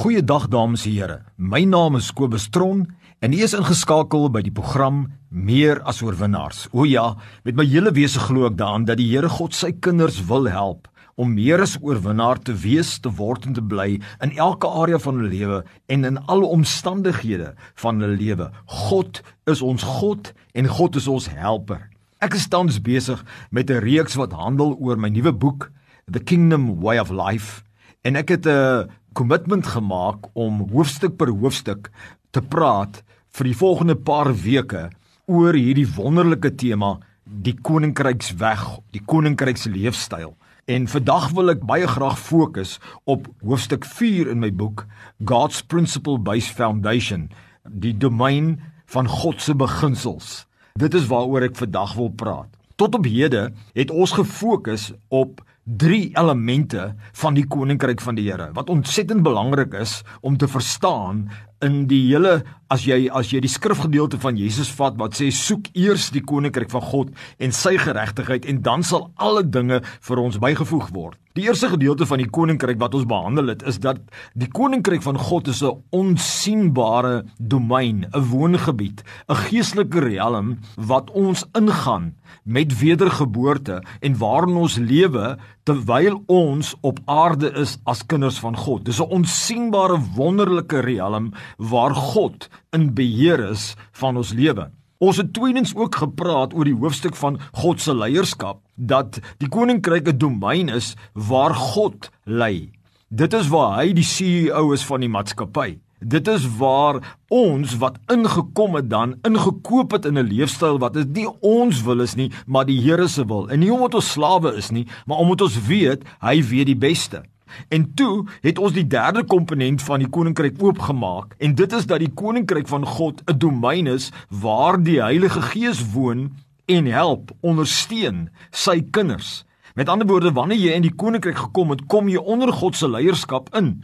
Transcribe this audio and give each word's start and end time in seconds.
Goeiedag 0.00 0.46
dames 0.48 0.86
en 0.88 0.92
here. 0.96 1.16
My 1.36 1.60
naam 1.68 1.98
is 1.98 2.06
Kobus 2.16 2.46
Tron 2.48 2.86
en 3.20 3.34
u 3.36 3.40
is 3.44 3.52
ingeskakel 3.52 4.30
by 4.32 4.40
die 4.40 4.52
program 4.56 5.02
Meer 5.28 5.82
as 5.84 6.00
oorwinnaars. 6.00 6.70
O 6.72 6.86
ja, 6.88 7.18
met 7.44 7.58
my 7.58 7.66
hele 7.68 7.92
wese 7.92 8.22
glo 8.24 8.46
ek 8.48 8.56
daaraan 8.56 8.86
dat 8.88 8.96
die 8.96 9.10
Here 9.10 9.28
God 9.28 9.52
sy 9.52 9.74
kinders 9.76 10.22
wil 10.30 10.48
help 10.48 10.88
om 11.20 11.36
meer 11.36 11.60
as 11.60 11.76
oorwinnaar 11.84 12.40
te 12.40 12.56
wees, 12.64 12.94
te 12.96 13.12
word 13.12 13.44
en 13.44 13.58
te 13.58 13.60
bly 13.60 14.00
in 14.24 14.32
elke 14.40 14.72
area 14.72 14.96
van 15.04 15.20
hulle 15.20 15.34
lewe 15.36 15.62
en 15.92 16.08
in 16.08 16.16
alle 16.32 16.48
omstandighede 16.48 17.52
van 17.84 18.00
hulle 18.00 18.16
lewe. 18.16 18.48
God 18.88 19.20
is 19.52 19.60
ons 19.60 19.84
God 20.00 20.32
en 20.56 20.76
God 20.80 20.96
is 20.96 21.12
ons 21.12 21.28
helper. 21.28 21.90
Ek 22.24 22.40
is 22.40 22.48
tans 22.48 22.80
besig 22.80 23.20
met 23.52 23.68
'n 23.68 23.84
reeks 23.84 24.16
wat 24.16 24.32
handel 24.32 24.78
oor 24.80 24.96
my 24.96 25.12
nuwe 25.12 25.36
boek 25.36 25.68
The 26.08 26.24
Kingdom 26.24 26.80
Way 26.80 26.96
of 26.96 27.12
Life 27.12 27.60
en 28.02 28.16
ek 28.16 28.28
het 28.28 28.46
'n 28.46 28.88
kommitment 29.12 29.66
gemaak 29.66 30.18
om 30.32 30.68
hoofstuk 30.72 31.16
per 31.16 31.28
hoofstuk 31.28 31.90
te 32.30 32.42
praat 32.42 33.02
vir 33.30 33.44
die 33.44 33.56
volgende 33.56 33.96
paar 33.96 34.34
weke 34.34 34.90
oor 35.26 35.54
hierdie 35.54 35.88
wonderlike 35.96 36.54
tema 36.54 36.98
die 37.24 37.54
koninkryksweg, 37.54 38.80
die 38.90 39.02
koninkryks 39.06 39.64
leefstyl. 39.70 40.34
En 40.66 40.86
vandag 40.90 41.30
wil 41.34 41.50
ek 41.50 41.62
baie 41.66 41.86
graag 41.86 42.18
fokus 42.18 42.78
op 43.04 43.26
hoofstuk 43.42 43.84
4 43.84 44.30
in 44.30 44.40
my 44.42 44.50
boek 44.50 44.86
God's 45.24 45.62
Principle 45.62 46.18
Based 46.18 46.54
Foundation, 46.54 47.30
die 47.64 47.94
domein 47.96 48.60
van 48.86 49.06
God 49.06 49.40
se 49.40 49.54
beginsels. 49.54 50.46
Dit 50.78 50.94
is 50.94 51.06
waaroor 51.10 51.42
ek 51.42 51.58
vandag 51.58 51.94
wil 51.98 52.10
praat. 52.10 52.50
Tot 52.76 52.94
op 52.94 53.04
hede 53.04 53.50
het 53.74 53.90
ons 53.90 54.14
gefokus 54.16 54.90
op 55.08 55.42
drie 55.64 56.10
elemente 56.18 56.94
van 57.12 57.34
die 57.34 57.46
koninkryk 57.46 58.00
van 58.00 58.14
die 58.18 58.26
Here 58.30 58.50
wat 58.56 58.70
ontsettend 58.70 59.22
belangrik 59.22 59.74
is 59.74 60.00
om 60.20 60.36
te 60.36 60.48
verstaan 60.48 61.28
in 61.64 61.86
die 61.90 62.02
hele 62.08 62.40
as 62.70 62.84
jy 62.86 63.08
as 63.12 63.32
jy 63.32 63.40
die 63.42 63.50
skrifgedeelte 63.50 64.20
van 64.22 64.38
Jesus 64.38 64.70
vat 64.78 64.96
wat 65.00 65.16
sê 65.18 65.30
soek 65.34 65.68
eers 65.74 66.10
die 66.14 66.22
koninkryk 66.22 66.70
van 66.72 66.84
God 66.86 67.10
en 67.42 67.54
sy 67.56 67.74
geregtigheid 67.80 68.46
en 68.50 68.62
dan 68.66 68.86
sal 68.86 69.10
alle 69.18 69.42
dinge 69.42 69.80
vir 70.06 70.22
ons 70.22 70.38
bygevoeg 70.40 70.92
word. 70.94 71.18
Die 71.38 71.46
eerste 71.46 71.68
gedeelte 71.70 72.06
van 72.10 72.18
die 72.18 72.30
koninkryk 72.30 72.78
wat 72.80 72.94
ons 72.98 73.06
behandel 73.10 73.52
het 73.52 73.62
is 73.70 73.78
dat 73.82 74.00
die 74.38 74.48
koninkryk 74.50 75.02
van 75.04 75.18
God 75.18 75.48
is 75.48 75.62
'n 75.62 75.78
onsigbare 75.90 77.24
domein, 77.38 78.06
'n 78.12 78.24
woongebied, 78.30 79.02
'n 79.28 79.40
geestelike 79.46 80.00
riem 80.00 80.58
wat 80.76 81.10
ons 81.10 81.44
ingaan 81.54 82.14
met 82.44 82.78
wedergeboorte 82.78 83.82
en 84.00 84.18
waarin 84.18 84.56
ons 84.56 84.76
lewe 84.76 85.38
terwyl 85.70 86.18
ons 86.26 86.72
op 86.82 86.98
aarde 87.06 87.52
is 87.60 87.76
as 87.86 88.02
kinders 88.10 88.40
van 88.42 88.56
God. 88.58 88.84
Dis 88.84 88.98
'n 88.98 89.12
onsigbare 89.18 89.98
wonderlike 90.16 90.80
riem 90.80 91.30
waar 91.58 91.94
God 91.94 92.48
in 92.72 92.94
beheer 92.94 93.50
is 93.50 93.76
van 93.92 94.16
ons 94.16 94.32
lewe. 94.32 94.70
Ons 94.98 95.16
het 95.16 95.32
tweedens 95.32 95.74
ook 95.74 95.94
gepraat 95.94 96.54
oor 96.54 96.64
die 96.64 96.74
hoofstuk 96.74 97.16
van 97.16 97.38
God 97.52 97.80
se 97.80 97.94
leierskap 97.94 98.58
dat 98.74 99.20
die 99.38 99.48
koninkryk 99.48 100.08
'n 100.08 100.18
domein 100.18 100.68
is 100.68 100.96
waar 101.14 101.54
God 101.54 102.10
lei. 102.24 102.72
Dit 103.08 103.32
is 103.32 103.48
waar 103.48 103.78
hy 103.78 103.92
die 103.92 104.04
CEO 104.04 104.72
is 104.72 104.84
van 104.84 105.00
die 105.00 105.08
maatskappy. 105.08 105.78
Dit 106.00 106.28
is 106.28 106.56
waar 106.56 107.16
ons 107.28 107.76
wat 107.76 107.98
ingekom 108.08 108.74
het 108.74 108.90
dan 108.90 109.18
ingekoop 109.22 109.90
het 109.92 110.04
in 110.04 110.18
'n 110.18 110.32
leefstyl 110.32 110.78
wat 110.78 110.92
dit 110.92 111.12
nie 111.12 111.28
ons 111.40 111.82
wil 111.82 112.00
is 112.00 112.14
nie, 112.14 112.30
maar 112.46 112.64
die 112.64 112.80
Here 112.80 113.08
se 113.08 113.26
wil. 113.26 113.48
En 113.48 113.58
nie 113.58 113.72
omdat 113.72 113.94
ons 113.94 114.10
slawe 114.10 114.56
is 114.56 114.70
nie, 114.70 114.86
maar 115.06 115.18
omdat 115.18 115.40
ons 115.40 115.66
weet 115.66 116.02
hy 116.20 116.42
weet 116.42 116.66
die 116.66 116.76
beste. 116.76 117.22
En 117.68 117.94
toe 117.94 118.26
het 118.40 118.58
ons 118.58 118.72
die 118.72 118.86
derde 118.86 119.24
komponent 119.24 119.82
van 119.82 119.98
die 119.98 120.08
koninkryk 120.08 120.62
oopgemaak 120.62 121.34
en 121.38 121.54
dit 121.54 121.72
is 121.72 121.86
dat 121.86 121.98
die 121.98 122.12
koninkryk 122.14 122.68
van 122.68 122.86
God 122.86 123.22
'n 123.26 123.38
domein 123.38 123.86
is 123.86 124.10
waar 124.28 124.82
die 124.82 125.00
Heilige 125.02 125.42
Gees 125.42 125.92
woon 125.92 126.32
en 126.66 126.86
help 126.86 127.30
ondersteun 127.40 128.28
sy 128.50 128.80
kinders. 128.90 129.44
Met 129.74 129.88
ander 129.88 130.06
woorde, 130.06 130.32
wanneer 130.32 130.58
jy 130.58 130.72
in 130.72 130.82
die 130.82 130.94
koninkryk 130.94 131.36
gekom 131.36 131.70
het, 131.70 131.86
kom 131.86 132.08
jy 132.08 132.16
onder 132.16 132.52
God 132.52 132.76
se 132.76 132.88
leierskap 132.88 133.54
in. 133.54 133.82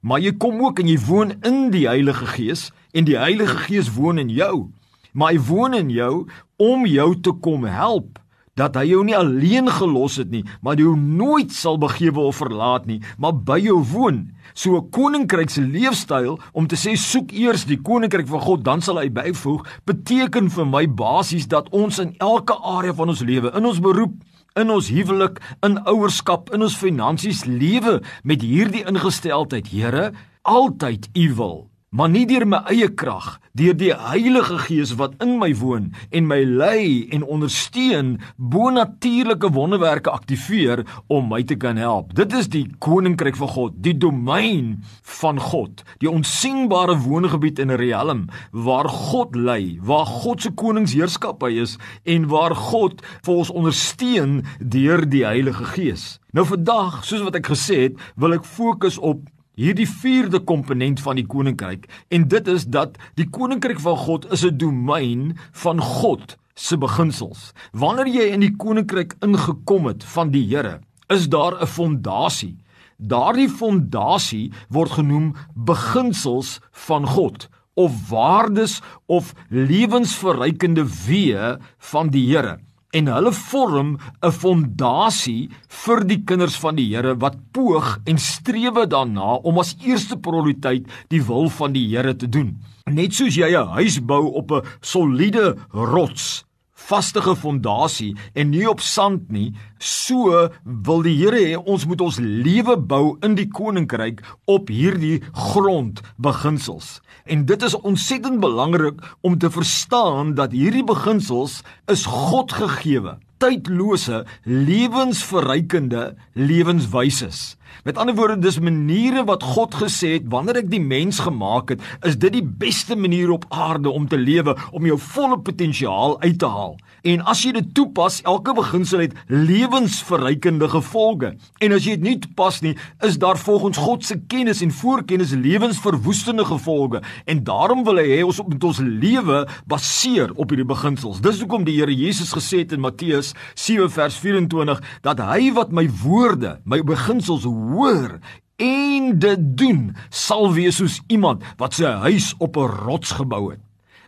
Maar 0.00 0.20
jy 0.20 0.32
kom 0.38 0.60
ook 0.62 0.78
en 0.78 0.88
jy 0.88 0.98
woon 1.08 1.34
in 1.46 1.70
die 1.74 1.86
Heilige 1.88 2.26
Gees 2.26 2.68
en 2.92 3.04
die 3.08 3.18
Heilige 3.18 3.56
Gees 3.66 3.90
woon 3.94 4.18
in 4.18 4.30
jou. 4.30 4.68
Maar 5.12 5.34
hy 5.34 5.42
woon 5.48 5.74
in 5.74 5.90
jou 5.90 6.28
om 6.56 6.86
jou 6.86 7.10
te 7.20 7.32
kom 7.42 7.64
help 7.66 8.18
dat 8.58 8.74
hy 8.74 8.88
jou 8.90 9.04
nie 9.06 9.16
alleen 9.16 9.68
gelos 9.70 10.18
het 10.18 10.32
nie, 10.32 10.42
maar 10.62 10.80
jou 10.80 10.96
nooit 10.98 11.52
sal 11.54 11.78
begewe 11.78 12.24
of 12.26 12.40
verlaat 12.40 12.88
nie, 12.90 12.98
maar 13.18 13.36
by 13.36 13.58
jou 13.62 13.78
woon. 13.92 14.32
So 14.54 14.76
'n 14.76 14.90
koninkryk 14.90 15.50
se 15.50 15.62
leefstyl 15.62 16.38
om 16.52 16.66
te 16.66 16.74
sê 16.76 16.96
soek 16.96 17.32
eers 17.32 17.64
die 17.64 17.78
koninkryk 17.78 18.26
van 18.26 18.40
God, 18.40 18.64
dan 18.64 18.80
sal 18.80 18.98
hy 18.98 19.08
byvoeg, 19.10 19.62
beteken 19.84 20.50
vir 20.50 20.66
my 20.66 20.86
basies 20.86 21.46
dat 21.46 21.68
ons 21.70 21.98
in 21.98 22.14
elke 22.18 22.54
area 22.54 22.92
van 22.92 23.08
ons 23.08 23.20
lewe, 23.22 23.54
in 23.54 23.64
ons 23.64 23.80
beroep, 23.80 24.14
in 24.58 24.70
ons 24.74 24.90
huwelik, 24.92 25.40
in 25.66 25.78
ouerskap, 25.88 26.52
in 26.54 26.66
ons 26.66 26.76
finansies 26.78 27.44
lewe 27.48 27.98
met 28.22 28.44
hierdie 28.44 28.84
ingesteldheid, 28.88 29.70
Here, 29.72 30.12
altyd 30.42 31.10
U 31.14 31.26
wil 31.38 31.58
maar 31.90 32.10
nie 32.12 32.26
deur 32.28 32.44
my 32.44 32.58
eie 32.68 32.88
krag, 32.92 33.38
deur 33.56 33.76
die 33.78 33.94
Heilige 33.96 34.58
Gees 34.66 34.92
wat 35.00 35.14
in 35.24 35.38
my 35.40 35.48
woon 35.56 35.88
en 36.14 36.26
my 36.28 36.40
lei 36.44 37.08
en 37.14 37.24
ondersteun, 37.24 38.18
bonatuurlike 38.36 39.48
wonderwerke 39.56 40.12
aktiveer 40.12 40.84
om 41.08 41.30
my 41.32 41.40
te 41.48 41.56
kan 41.56 41.80
help. 41.80 42.12
Dit 42.18 42.34
is 42.36 42.50
die 42.52 42.66
koninkryk 42.84 43.38
van 43.40 43.52
God, 43.54 43.78
die 43.84 43.96
domein 43.96 44.76
van 45.20 45.40
God, 45.40 45.82
die 46.04 46.10
onsigbare 46.10 46.98
woongebied 47.06 47.58
in 47.58 47.72
'n 47.72 47.80
riem 47.80 48.26
waar 48.52 48.88
God 48.88 49.34
lei, 49.34 49.78
waar 49.80 50.06
God 50.06 50.42
se 50.42 50.50
koningsheerskappy 50.50 51.60
is 51.60 51.78
en 52.04 52.28
waar 52.28 52.54
God 52.54 53.00
vir 53.24 53.34
ons 53.34 53.50
ondersteun 53.50 54.44
deur 54.60 55.08
die 55.08 55.24
Heilige 55.24 55.64
Gees. 55.64 56.20
Nou 56.32 56.44
vandag, 56.44 57.04
soos 57.04 57.22
wat 57.24 57.34
ek 57.34 57.46
gesê 57.48 57.80
het, 57.88 57.94
wil 58.16 58.32
ek 58.36 58.44
fokus 58.44 58.98
op 58.98 59.24
hierdie 59.58 59.88
vierde 59.90 60.38
komponent 60.46 61.00
van 61.02 61.18
die 61.18 61.26
koninkryk 61.26 61.88
en 62.14 62.28
dit 62.30 62.48
is 62.48 62.66
dat 62.70 62.98
die 63.18 63.26
koninkryk 63.26 63.80
van 63.82 63.96
God 63.98 64.28
is 64.32 64.44
'n 64.46 64.58
domein 64.58 65.38
van 65.52 65.80
God 65.80 66.36
se 66.54 66.76
beginsels. 66.76 67.52
Wanneer 67.72 68.06
jy 68.06 68.26
in 68.34 68.40
die 68.40 68.56
koninkryk 68.56 69.16
ingekom 69.20 69.86
het 69.86 70.04
van 70.04 70.30
die 70.30 70.46
Here, 70.46 70.80
is 71.08 71.28
daar 71.28 71.60
'n 71.62 71.66
fondasie. 71.66 72.56
Daardie 72.98 73.48
fondasie 73.48 74.52
word 74.68 74.90
genoem 74.90 75.34
beginsels 75.54 76.60
van 76.72 77.06
God 77.06 77.48
of 77.74 78.08
waardes 78.10 78.80
of 79.06 79.34
lewensverrykende 79.50 80.84
weë 81.06 81.58
van 81.78 82.10
die 82.10 82.26
Here 82.26 82.58
en 82.96 83.08
hulle 83.12 83.32
vorm 83.36 83.98
'n 84.24 84.32
fondasie 84.32 85.50
vir 85.84 86.04
die 86.08 86.22
kinders 86.24 86.56
van 86.56 86.76
die 86.76 86.88
Here 86.88 87.14
wat 87.20 87.36
poog 87.52 88.00
en 88.06 88.18
strewe 88.18 88.86
daarna 88.86 89.36
om 89.44 89.58
as 89.58 89.76
eerste 89.84 90.16
prioriteit 90.16 90.86
die 91.08 91.22
wil 91.22 91.50
van 91.50 91.72
die 91.72 91.88
Here 91.88 92.16
te 92.16 92.28
doen. 92.28 92.56
Net 92.86 93.12
soos 93.14 93.34
jy 93.36 93.50
'n 93.52 93.68
huis 93.76 94.00
bou 94.00 94.32
op 94.32 94.52
'n 94.52 94.66
soliede 94.80 95.56
rots, 95.72 96.44
vastige 96.88 97.34
fondasie 97.36 98.14
en 98.34 98.50
nie 98.52 98.64
op 98.68 98.80
sand 98.84 99.28
nie, 99.32 99.52
so 99.78 100.48
wil 100.64 101.04
die 101.04 101.16
Here 101.18 101.40
hê 101.42 101.58
ons 101.58 101.84
moet 101.88 102.00
ons 102.04 102.20
lewe 102.22 102.78
bou 102.80 103.18
in 103.26 103.36
die 103.38 103.48
koninkryk 103.52 104.22
op 104.48 104.72
hierdie 104.72 105.18
grondbeginsels. 105.36 106.98
En 107.28 107.44
dit 107.48 107.62
is 107.62 107.76
ontsettend 107.76 108.40
belangrik 108.40 109.02
om 109.20 109.36
te 109.38 109.50
verstaan 109.52 110.34
dat 110.38 110.56
hierdie 110.56 110.84
beginsels 110.86 111.60
is 111.92 112.06
God 112.08 112.54
gegeewe, 112.56 113.18
tydlose, 113.42 114.24
lewensverrykende 114.48 116.14
lewenswyses. 116.32 117.57
Met 117.84 117.98
ander 117.98 118.14
woorde, 118.14 118.38
dis 118.42 118.58
maniere 118.58 119.24
wat 119.28 119.42
God 119.42 119.74
gesê 119.80 120.16
het 120.18 120.28
wanneer 120.32 120.62
ek 120.62 120.70
die 120.72 120.82
mens 120.82 121.22
gemaak 121.24 121.74
het, 121.74 121.84
is 122.06 122.18
dit 122.18 122.32
die 122.32 122.44
beste 122.44 122.96
manier 122.96 123.30
op 123.34 123.46
aarde 123.48 123.90
om 123.90 124.08
te 124.08 124.18
lewe 124.18 124.56
om 124.72 124.86
jou 124.86 124.98
volle 124.98 125.38
potensiaal 125.40 126.20
uit 126.20 126.38
te 126.38 126.50
haal. 126.50 126.76
En 127.06 127.22
as 127.30 127.44
jy 127.44 127.52
dit 127.54 127.68
toepas, 127.76 128.18
elke 128.26 128.52
beginsel 128.56 129.04
het 129.04 129.14
lewensverrykende 129.30 130.66
gevolge. 130.72 131.30
En 131.62 131.74
as 131.76 131.86
jy 131.86 131.94
dit 131.96 132.06
nie 132.08 132.16
toepas 132.24 132.58
nie, 132.64 132.74
is 133.06 133.18
daar 133.22 133.38
volgens 133.38 133.78
God 133.78 134.04
se 134.04 134.18
kennis 134.30 134.62
en 134.64 134.74
voorkennis 134.74 135.32
lewensverwoestende 135.38 136.44
gevolge. 136.48 137.02
En 137.30 137.44
daarom 137.46 137.84
wil 137.86 138.02
hy 138.02 138.06
hê 138.10 138.20
ons 138.26 138.40
moet 138.48 138.66
ons 138.66 138.82
lewe 138.82 139.44
baseer 139.70 140.34
op 140.34 140.50
hierdie 140.50 140.66
beginsels. 140.68 141.22
Dis 141.22 141.38
hoekom 141.44 141.66
die 141.68 141.78
Here 141.78 141.94
Jesus 141.94 142.34
gesê 142.34 142.64
het 142.64 142.74
in 142.74 142.82
Matteus 142.82 143.32
7 143.54 143.88
vers 143.94 144.18
24 144.18 144.82
dat 145.06 145.22
hy 145.22 145.52
wat 145.54 145.70
my 145.74 145.86
woorde, 146.02 146.56
my 146.66 146.80
beginsels 146.82 147.46
hoor 147.72 148.18
en 148.58 149.18
dit 149.22 149.44
doen, 149.58 149.96
sal 150.10 150.52
wees 150.52 150.80
soos 150.80 151.00
iemand 151.06 151.44
wat 151.60 151.78
sy 151.78 151.90
huis 152.04 152.34
op 152.38 152.56
'n 152.56 152.70
rots 152.86 153.10
gebou 153.18 153.50
het. 153.50 153.60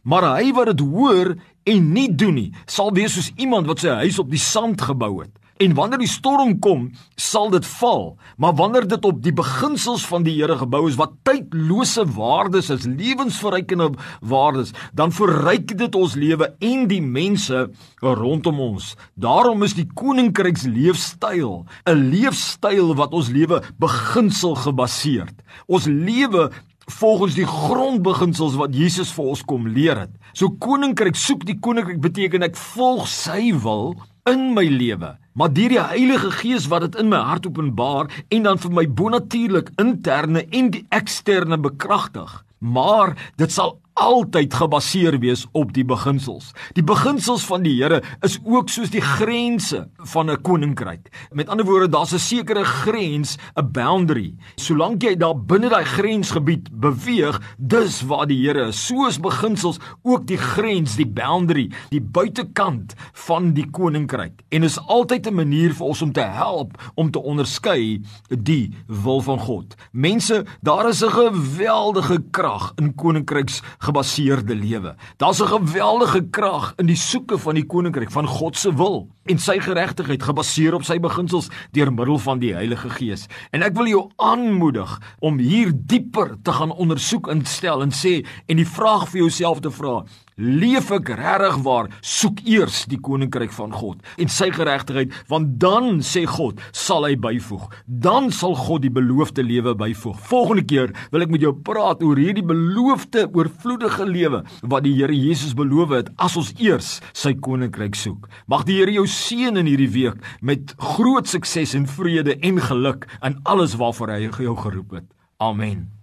Maar 0.03 0.37
hy 0.37 0.53
wat 0.53 0.67
dit 0.67 0.81
hoor 0.81 1.37
en 1.63 1.93
nie 1.93 2.09
doen 2.15 2.35
nie, 2.35 2.53
sal 2.67 2.93
wees 2.93 3.15
soos 3.15 3.33
iemand 3.37 3.67
wat 3.67 3.79
sy 3.79 3.89
huis 3.89 4.19
op 4.19 4.31
die 4.31 4.39
sand 4.39 4.81
gebou 4.81 5.21
het. 5.21 5.40
En 5.61 5.75
wanneer 5.77 6.01
die 6.01 6.09
storm 6.09 6.55
kom, 6.65 6.87
sal 7.21 7.51
dit 7.53 7.67
val. 7.77 8.15
Maar 8.41 8.55
wanneer 8.57 8.87
dit 8.89 9.05
op 9.05 9.19
die 9.21 9.35
beginsels 9.37 10.07
van 10.09 10.25
die 10.25 10.39
Here 10.39 10.57
gebou 10.57 10.87
is 10.89 10.97
wat 10.97 11.19
tydlose 11.29 12.07
waardes 12.17 12.71
is, 12.73 12.87
lewensverrykende 12.89 13.91
waardes, 14.25 14.73
dan 14.97 15.13
verryk 15.13 15.75
dit 15.77 15.99
ons 15.99 16.17
lewe 16.17 16.49
en 16.65 16.87
die 16.89 17.03
mense 17.05 17.67
rondom 18.01 18.63
ons. 18.71 18.95
Daarom 19.21 19.61
is 19.67 19.77
die 19.77 19.85
koninkryks 19.85 20.65
leefstyl 20.65 21.67
'n 21.85 22.09
leefstyl 22.09 22.95
wat 22.97 23.13
ons 23.13 23.29
lewe 23.29 23.61
beginsel 23.77 24.55
gebaseerd. 24.57 25.37
Ons 25.69 25.85
lewe 25.85 26.51
volgens 26.89 27.35
die 27.35 27.47
grondbeginsels 27.47 28.57
wat 28.57 28.75
Jesus 28.75 29.13
vir 29.13 29.25
ons 29.25 29.45
kom 29.45 29.69
leer 29.69 29.99
het. 29.99 30.11
So 30.33 30.49
koninkryk 30.49 31.17
soek 31.17 31.45
die 31.45 31.59
koninkryk 31.61 32.01
beteken 32.01 32.43
ek 32.43 32.57
volg 32.57 33.07
sy 33.09 33.53
wil 33.53 34.01
in 34.31 34.53
my 34.55 34.67
lewe. 34.69 35.17
Maar 35.33 35.53
deur 35.53 35.73
die 35.73 35.81
Heilige 35.81 36.31
Gees 36.31 36.69
wat 36.71 36.85
dit 36.87 36.99
in 37.03 37.11
my 37.11 37.21
hart 37.25 37.47
openbaar 37.47 38.11
en 38.29 38.47
dan 38.47 38.59
vir 38.59 38.73
my 38.75 38.87
bonatuurlik 38.87 39.71
interne 39.83 40.45
en 40.51 40.71
die 40.75 40.85
eksterne 40.95 41.59
bekragtig. 41.59 42.33
Maar 42.59 43.17
dit 43.41 43.53
sal 43.53 43.79
altyd 44.01 44.55
gebaseer 44.57 45.19
wees 45.21 45.45
op 45.53 45.75
die 45.77 45.85
beginsels. 45.85 46.51
Die 46.77 46.85
beginsels 46.85 47.45
van 47.45 47.65
die 47.67 47.75
Here 47.81 48.01
is 48.25 48.39
ook 48.45 48.71
soos 48.73 48.91
die 48.93 49.05
grense 49.05 49.87
van 50.13 50.31
'n 50.31 50.41
koninkryk. 50.43 51.11
Met 51.33 51.49
ander 51.49 51.67
woorde, 51.67 51.89
daar's 51.89 52.15
'n 52.15 52.19
sekere 52.19 52.65
grens, 52.65 53.37
'n 53.57 53.71
boundary. 53.73 54.35
Solank 54.57 55.03
jy 55.03 55.17
daar 55.17 55.37
binne 55.37 55.69
daai 55.69 55.85
grensgebied 55.85 56.69
beweeg, 56.73 57.41
dis 57.59 58.03
waar 58.03 58.27
die 58.27 58.47
Here 58.47 58.69
is. 58.69 58.87
Soos 58.87 59.21
beginsels 59.21 59.79
ook 60.03 60.27
die 60.27 60.39
grens, 60.39 60.97
die 60.97 61.07
boundary, 61.07 61.71
die 61.91 62.01
buitekant 62.01 62.95
van 63.13 63.53
die 63.53 63.71
koninkryk. 63.71 64.41
En 64.49 64.63
is 64.63 64.79
altyd 64.87 65.27
'n 65.27 65.35
manier 65.35 65.75
vir 65.75 65.87
ons 65.87 66.03
om 66.03 66.13
te 66.13 66.21
help 66.21 66.93
om 66.95 67.11
te 67.11 67.23
onderskei 67.23 68.03
die 68.29 68.75
wil 68.87 69.21
van 69.21 69.39
God. 69.39 69.75
Mense, 69.93 70.45
daar 70.63 70.89
is 70.89 71.05
'n 71.05 71.11
geweldige 71.11 72.23
krag 72.31 72.73
in 72.77 72.95
koninkryks 72.95 73.61
gebaseerde 73.91 74.55
lewe. 74.55 74.95
Daar's 75.19 75.41
'n 75.43 75.47
geweldige 75.47 76.23
krag 76.31 76.73
in 76.77 76.87
die 76.87 76.97
soeke 76.97 77.39
van 77.39 77.55
die 77.55 77.67
koninkryk 77.67 78.11
van 78.11 78.27
God 78.27 78.57
se 78.57 78.75
wil 78.75 79.09
en 79.25 79.39
sy 79.39 79.59
geregtigheid 79.59 80.23
gebaseer 80.23 80.75
op 80.75 80.85
sy 80.85 80.99
beginsels 80.99 81.49
deur 81.73 81.93
middel 81.93 82.19
van 82.19 82.39
die 82.39 82.55
Heilige 82.55 82.91
Gees. 82.91 83.27
En 83.51 83.63
ek 83.63 83.75
wil 83.75 83.87
jou 83.87 84.11
aanmoedig 84.17 85.01
om 85.19 85.39
hier 85.39 85.73
dieper 85.75 86.37
te 86.43 86.53
gaan 86.53 86.73
ondersoek 86.73 87.29
en 87.29 87.45
stel 87.45 87.83
en 87.83 87.91
sê 87.91 88.27
en 88.47 88.57
die 88.57 88.67
vraag 88.67 89.09
vir 89.09 89.21
jouself 89.21 89.61
te 89.61 89.71
vra: 89.71 90.05
Leef 90.37 90.91
ek 90.95 91.11
regtig 91.19 91.59
waar? 91.65 91.91
Soek 92.07 92.41
eers 92.49 92.85
die 92.91 92.99
koninkryk 93.01 93.53
van 93.53 93.75
God 93.77 94.01
en 94.21 94.31
sy 94.33 94.51
geregtigheid 94.55 95.13
want 95.31 95.57
dan 95.63 96.01
sê 96.07 96.23
God 96.29 96.61
sal 96.77 97.07
hy 97.09 97.17
byvoeg. 97.21 97.67
Dan 97.87 98.31
sal 98.35 98.57
God 98.59 98.85
die 98.87 98.93
beloofde 98.95 99.45
lewe 99.47 99.75
byvoeg. 99.79 100.17
Volgende 100.31 100.65
keer 100.65 100.95
wil 101.13 101.27
ek 101.27 101.35
met 101.35 101.45
jou 101.45 101.53
praat 101.67 102.05
oor 102.07 102.21
hierdie 102.21 102.47
beloofde 102.47 103.27
oorvloedige 103.29 104.09
lewe 104.09 104.43
wat 104.63 104.87
die 104.87 104.97
Here 105.01 105.17
Jesus 105.17 105.55
beloof 105.57 105.95
het 105.97 106.11
as 106.21 106.37
ons 106.41 106.55
eers 106.61 106.99
sy 107.17 107.35
koninkryk 107.37 107.97
soek. 107.99 108.29
Mag 108.51 108.67
die 108.69 108.81
Here 108.81 108.97
jou 109.01 109.07
seën 109.11 109.61
in 109.61 109.71
hierdie 109.71 109.93
week 109.93 110.21
met 110.41 110.75
groot 110.97 111.29
sukses 111.31 111.77
en 111.79 111.89
vrede 111.91 112.39
en 112.41 112.61
geluk 112.71 113.09
in 113.21 113.41
alles 113.45 113.79
waarvoor 113.81 114.17
hy 114.17 114.29
jou 114.29 114.59
geroep 114.59 115.01
het. 115.01 115.09
Amen 115.41 116.00